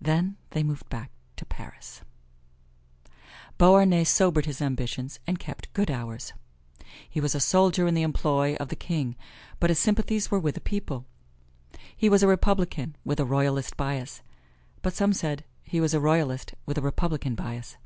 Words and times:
Then 0.00 0.38
they 0.52 0.62
moved 0.62 0.88
back 0.88 1.10
to 1.36 1.44
Paris. 1.44 2.00
Beauharnais 3.58 4.04
sobered 4.04 4.46
his 4.46 4.62
ambitions, 4.62 5.20
and 5.26 5.38
kept 5.38 5.70
good 5.74 5.90
hours. 5.90 6.32
He 7.06 7.20
was 7.20 7.34
a 7.34 7.38
soldier 7.38 7.86
in 7.86 7.92
the 7.92 8.00
employ 8.00 8.54
of 8.54 8.68
the 8.70 8.76
king, 8.76 9.14
but 9.60 9.68
his 9.68 9.78
sympathies 9.78 10.30
were 10.30 10.40
with 10.40 10.54
the 10.54 10.62
people. 10.62 11.04
He 11.94 12.08
was 12.08 12.22
a 12.22 12.26
Republican 12.28 12.96
with 13.04 13.20
a 13.20 13.26
Royalist 13.26 13.76
bias, 13.76 14.22
but 14.80 14.94
some 14.94 15.12
said 15.12 15.44
he 15.64 15.82
was 15.82 15.92
a 15.92 16.00
Royalist 16.00 16.54
with 16.64 16.78
a 16.78 16.80
Republican 16.80 17.34
bias. 17.34 17.76